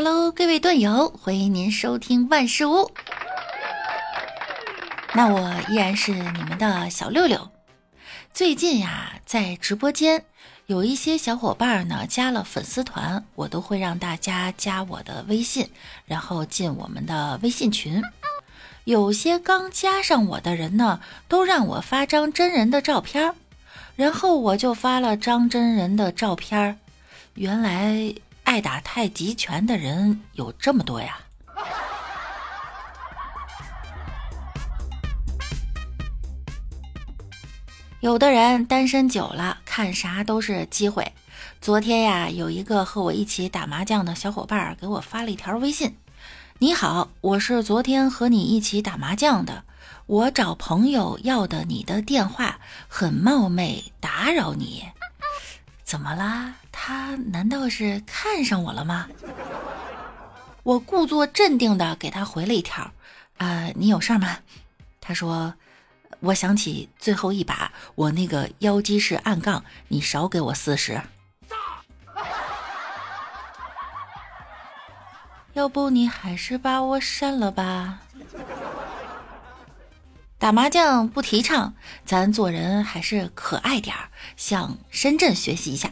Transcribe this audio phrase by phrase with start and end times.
[0.00, 2.88] Hello，各位段友，欢迎您收听万事屋。
[5.12, 7.50] 那我依然是你们的小六六。
[8.32, 10.24] 最近呀，在直播间
[10.66, 15.68] 有一些小伙伴呢加了粉丝团，我都会让大家加我的微信，
[16.04, 18.00] 然后进我们的微信群。
[18.84, 23.34] 有些刚加上我的人呢，都让我发张真人的照片，
[23.96, 26.78] 然后我就发了张真人的照片。
[27.34, 28.14] 原来。
[28.48, 31.18] 爱打太极拳的人有这么多呀！
[38.00, 41.12] 有的人单身久了，看啥都是机会。
[41.60, 45.98] 昨天呀，有一个和我一起打麻将的小伙伴给我发了一条微信
[46.56, 49.64] ：“你好，我是昨天和你一起打麻将的，
[50.06, 54.86] 我找朋友要的你的电话，很冒昧打扰你。”
[55.84, 56.54] 怎么啦？
[56.80, 59.08] 他难道是看上我了吗？
[60.62, 62.92] 我故作镇定的给他回了一条
[63.36, 64.38] ：“啊，你有事吗？”
[65.02, 65.54] 他说
[66.20, 71.02] ：“我想起最后一把，我那个腰肌式暗杠，你少给我四十。
[75.54, 78.00] 要不你还是把我删了吧。”
[80.38, 85.90] 打麻将不提倡，咱做人还是可爱点儿，向深圳学习一下。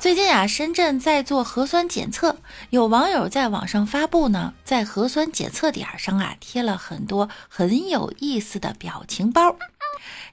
[0.00, 2.36] 最近啊，深圳在做核酸检测，
[2.70, 9.56] 有网友在网上发布呢，在核酸检测点上啊贴了很多很有意思的表情包，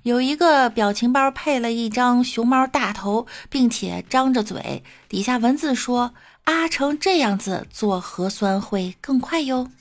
[0.04, 6.14] 有一个表情包配了一张熊猫大头，并且张着嘴，底下文字说
[6.46, 9.72] ：“啊，成这样子做核酸会更快哟。”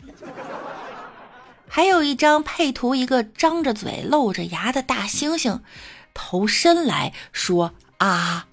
[1.68, 5.60] 还有一张配图，一个张着嘴、露着牙的大猩猩，
[6.14, 8.46] 头伸来说：“啊！”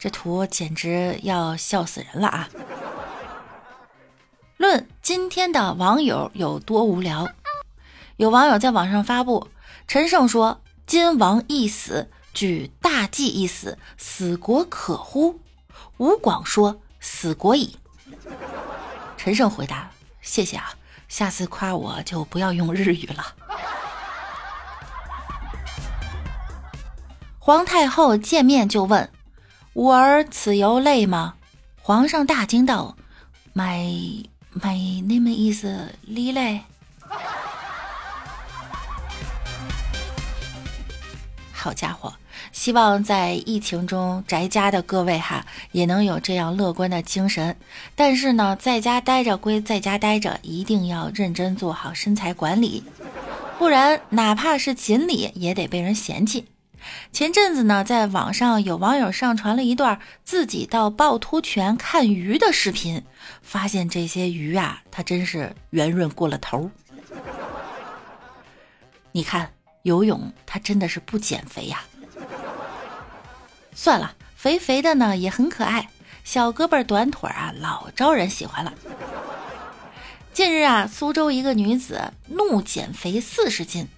[0.00, 2.48] 这图简直要笑死人了啊！
[4.56, 7.28] 论今天的网友有多无聊，
[8.16, 9.48] 有网友在网上发布：
[9.86, 15.38] 陈胜说：“今王一死，举大计一死，死国可乎？”
[15.98, 17.76] 吴广说：“死国矣。”
[19.18, 19.90] 陈胜回答
[20.22, 20.72] ：“谢谢啊，
[21.08, 23.34] 下次夸我就不要用日语了。”
[27.38, 29.10] 皇太后见面就问
[29.74, 31.34] ：“吾儿此游累吗？”
[31.82, 32.96] 皇上大惊道
[33.54, 35.64] ：“My my name is
[36.08, 36.60] Lily。”
[41.52, 42.14] 好家伙！
[42.52, 47.54] 希望在疫情中宅家的各位哈，也能有这样乐观的精神。
[47.94, 52.82] 但是呢，在家待着归在家待着，一定要认真做好身材管理，
[53.58, 56.46] 不然哪怕是锦鲤也得被人嫌弃。
[57.12, 63.04] 前阵子呢，在网上有网友上传了一段自己到趵突泉看鱼的视频，
[63.42, 66.70] 发现这些鱼啊，它真是圆润过了头。
[69.12, 69.52] 你看
[69.82, 71.82] 游泳，它真的是不减肥呀。
[73.74, 75.88] 算了，肥肥的呢也很可爱，
[76.22, 78.72] 小胳膊短腿啊，老招人喜欢了。
[80.32, 83.88] 近日啊，苏州一个女子怒减肥四十斤，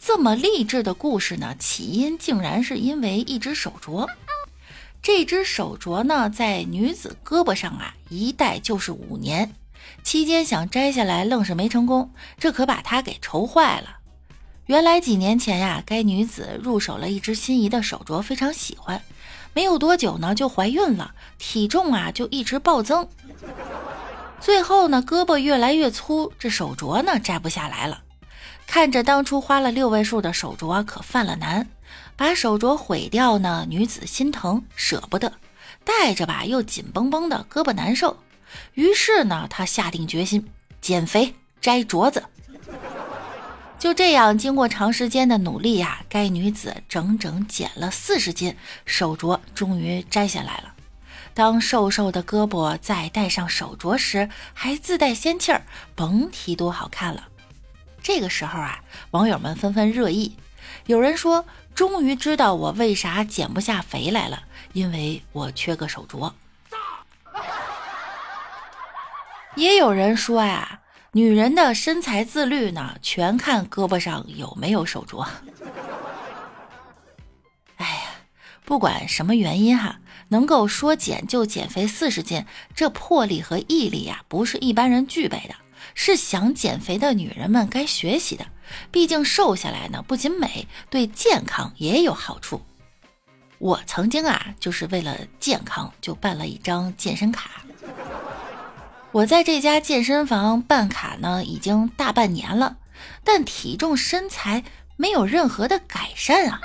[0.00, 4.08] 这么励志的故事呢，起因竟然是因为一只手镯。
[5.00, 9.52] 这只手镯呢，在女子胳膊上啊，一戴就是五年，
[10.02, 13.96] 期间想摘下来，愣是没成功，这可把她给愁坏了。
[14.66, 19.02] 原来几年前呀，该女子入手了一只心仪的手镯，非常喜欢。
[19.54, 23.08] 没有多久呢，就怀孕了，体重啊就一直暴增，
[24.40, 28.02] 最后呢，胳膊越来越粗，这手镯呢摘不下来了。
[28.72, 31.68] 看着当初花了六位数的手镯，可犯了难。
[32.16, 35.30] 把手镯毁掉呢，女子心疼舍不得，
[35.84, 38.16] 戴着吧又紧绷绷的，胳膊难受。
[38.72, 40.48] 于是呢，她下定决心
[40.80, 42.22] 减肥摘镯子。
[43.78, 48.56] 就这样，经过长时间的努力呀，该女子整整减了四十斤，
[48.86, 50.72] 手镯终于摘下来了。
[51.34, 55.60] 当瘦瘦的胳膊再戴上手镯时，还自带仙气儿，
[55.94, 57.24] 甭提多好看了。
[58.02, 58.82] 这个时候啊，
[59.12, 60.36] 网友们纷纷热议，
[60.86, 61.44] 有人说
[61.74, 66.32] ：“终于知道我为啥减不下肥来了，因为我缺个手镯。”
[69.56, 70.80] 也有人说呀。
[71.14, 75.28] 女人的身材自律呢，全看胳膊上有没有手镯。
[77.76, 78.02] 哎呀，
[78.64, 85.54] 不管什么原因哈，能够说减就减肥四十斤，这魄力和毅力呀，不是一般人具备的，
[85.94, 88.46] 是想减肥的女人们该学习的。
[88.90, 92.62] 毕竟瘦下来呢，不仅美，对健康也有好处。
[93.58, 97.62] 我曾经啊，就是为了健康就办了一张健身卡。
[99.12, 102.78] 我在这家健身房办卡呢，已经大半年了，
[103.22, 104.64] 但体重身材
[104.96, 106.58] 没有任何的改善啊。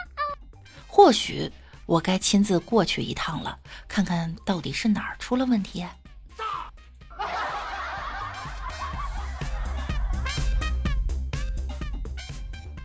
[0.87, 1.51] 或许
[1.85, 5.85] 我该亲自过去一趟了，看看到底是哪儿出了问题。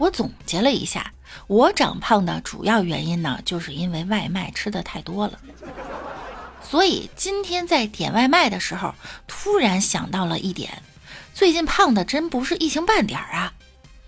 [0.02, 1.12] 我总结了一下，
[1.46, 5.38] 我长胖的主要原因呢，就是因为外卖吃的太多了。
[6.60, 8.96] 所以今天在点外卖的时候，
[9.28, 10.82] 突然想到了一点，
[11.32, 13.54] 最近胖的真不是一星半点儿啊！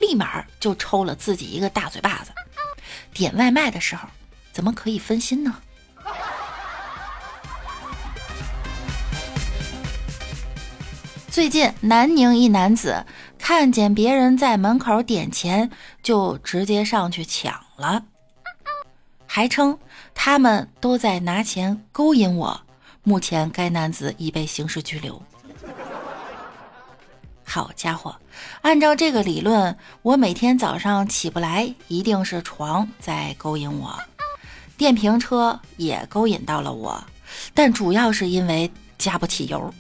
[0.00, 2.32] 立马就抽了自己一个大嘴巴子。
[3.12, 4.08] 点外卖的时候，
[4.52, 5.54] 怎么可以分心呢？
[11.30, 13.04] 最近南宁一男子
[13.46, 15.70] 看见别人在门口点钱，
[16.02, 18.02] 就直接上去抢了，
[19.26, 19.78] 还称
[20.14, 22.58] 他们都在拿钱勾引我。
[23.02, 25.22] 目前该男子已被刑事拘留。
[27.44, 28.16] 好家伙，
[28.62, 33.94] 按照这个理论，我每天早上起不来，一定是床在勾引我，
[34.78, 37.04] 电瓶车也勾引到了我，
[37.52, 39.74] 但主要是因为加不起油。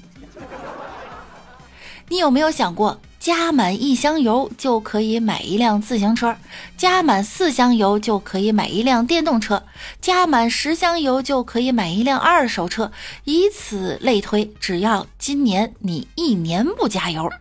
[2.10, 6.36] 你有没有想过，加满一箱油就可以买一辆自行车，
[6.76, 9.62] 加满四箱油就可以买一辆电动车，
[9.98, 12.92] 加满十箱油就可以买一辆二手车，
[13.24, 14.52] 以此类推。
[14.60, 17.32] 只要今年你一年不加油，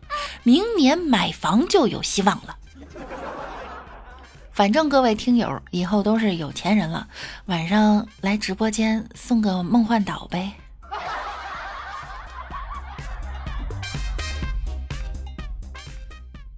[0.44, 2.56] 明年买房就有希望了。
[4.54, 7.06] 反正各位听友以后都是有钱人了，
[7.48, 10.54] 晚上来直播间送个梦幻岛呗。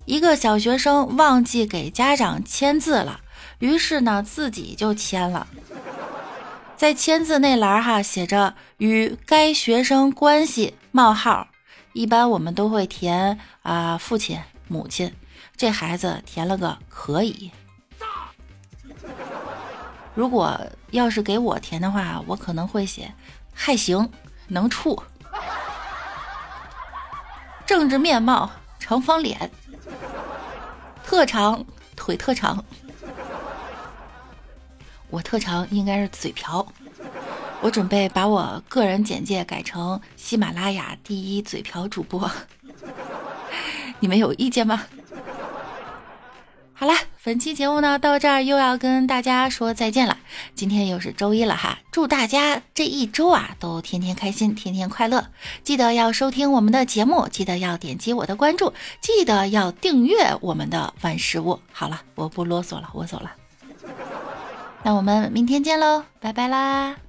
[0.05, 3.21] 一个小学生忘记给家长签字了，
[3.59, 5.47] 于是呢自己就签了。
[6.77, 11.47] 在签字那栏哈写着“与该学生关系冒号”，
[11.93, 15.11] 一般我们都会填啊父亲、母亲，
[15.57, 17.51] 这孩子填了个可以。
[20.13, 20.59] 如果
[20.91, 23.13] 要是给我填的话，我可能会写
[23.53, 24.11] 还行，
[24.49, 25.01] 能处，
[27.65, 29.49] 政治面貌长方脸。
[31.05, 31.63] 特长
[31.95, 32.65] 腿特长，
[35.11, 36.65] 我特长应该是嘴瓢。
[37.61, 42.29] 我准备把我个人简介改成喜马拉雅第一嘴瓢主播，
[43.99, 44.83] 你们有意见吗？
[46.77, 46.94] 好了，
[47.24, 50.18] 本期节目呢到这儿又要跟大家说再见了。
[50.56, 55.25] 今天又是周一了哈，祝大家这一周啊都天天开心，天天快乐。
[55.63, 61.57] 记得要收听我们的节目，记得要点击我的关注，记得要订阅我们的万事屋。
[61.72, 63.31] 好了，我不啰嗦了，我走了。
[64.83, 67.04] 那我们明天见喽，拜拜啦。